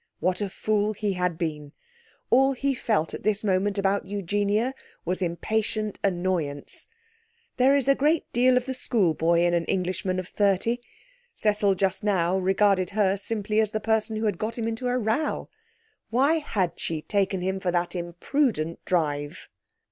What 0.19 0.41
a 0.41 0.49
fool 0.49 0.93
he 0.93 1.13
had 1.13 1.37
been! 1.37 1.73
All 2.31 2.53
he 2.53 2.73
felt 2.73 3.13
at 3.13 3.21
this 3.21 3.43
moment 3.43 3.77
about 3.77 4.07
Eugenia 4.07 4.73
was 5.05 5.21
impatient 5.21 5.99
annoyance. 6.03 6.87
There 7.57 7.77
is 7.77 7.87
a 7.87 7.93
great 7.93 8.25
deal 8.33 8.57
of 8.57 8.65
the 8.65 8.73
schoolboy 8.73 9.41
in 9.41 9.53
an 9.53 9.65
Englishman 9.65 10.17
of 10.17 10.27
thirty. 10.27 10.79
Cecil 11.35 11.75
just 11.75 12.03
now 12.03 12.35
regarded 12.35 12.89
her 12.97 13.15
simply 13.15 13.59
as 13.61 13.73
the 13.73 13.79
person 13.79 14.15
who 14.15 14.25
had 14.25 14.39
got 14.39 14.57
him 14.57 14.67
into 14.67 14.87
a 14.87 14.97
row. 14.97 15.49
Why 16.09 16.39
had 16.39 16.79
she 16.79 17.03
taken 17.03 17.41
him 17.41 17.59
for 17.59 17.69
that 17.69 17.95
imprudent 17.95 18.83
drive? 18.85 19.49